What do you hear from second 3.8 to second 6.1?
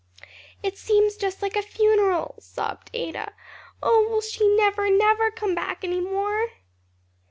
"oh, will she never, never come back any